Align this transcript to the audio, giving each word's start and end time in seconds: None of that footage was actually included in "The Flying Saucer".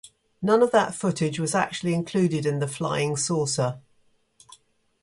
None 0.41 0.63
of 0.63 0.71
that 0.71 0.95
footage 0.95 1.39
was 1.39 1.53
actually 1.53 1.93
included 1.93 2.47
in 2.47 2.57
"The 2.57 2.67
Flying 2.67 3.15
Saucer". 3.15 3.81